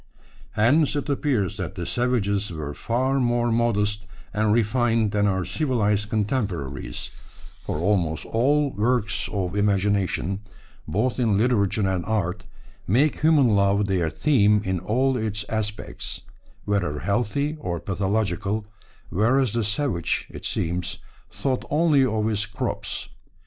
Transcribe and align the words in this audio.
Hence 0.53 0.95
it 0.95 1.09
appears 1.09 1.57
that 1.57 1.75
the 1.75 1.85
savages 1.85 2.49
were 2.51 2.73
far 2.73 3.19
more 3.19 3.51
modest 3.51 4.07
and 4.33 4.51
refined 4.51 5.11
than 5.11 5.27
our 5.27 5.45
civilised 5.45 6.09
contemporaries, 6.09 7.11
for 7.63 7.77
almost 7.77 8.25
all 8.25 8.71
our 8.75 8.81
works 8.81 9.29
of 9.31 9.55
imagination, 9.55 10.39
both 10.87 11.19
in 11.19 11.37
literature 11.37 11.87
and 11.87 12.03
art, 12.05 12.45
make 12.87 13.21
human 13.21 13.49
love 13.49 13.85
their 13.85 14.09
theme 14.09 14.63
in 14.65 14.79
all 14.79 15.15
its 15.17 15.45
aspects, 15.49 16.23
whether 16.65 16.97
healthy 17.01 17.55
or 17.59 17.79
pathological; 17.79 18.65
whereas 19.11 19.53
the 19.53 19.63
savage, 19.63 20.25
it 20.31 20.45
seems, 20.45 20.97
thought 21.29 21.63
only 21.69 22.03
of 22.03 22.25
his 22.25 22.47
crops. 22.47 23.07